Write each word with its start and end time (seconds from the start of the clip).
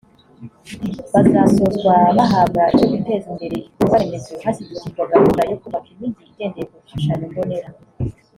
Bazasozwa 1.13 1.93
bahabwa 2.17 2.61
icyo 2.73 2.87
guteza 2.93 3.25
imbere 3.33 3.53
ibikorwaremezo 3.57 4.31
hashyigikirwa 4.43 5.09
gahunda 5.11 5.41
yo 5.49 5.55
kubaka 5.61 5.87
imijyi 5.93 6.23
igendeye 6.31 6.65
ku 6.69 6.75
bishushanyo-mbonera 6.81 7.69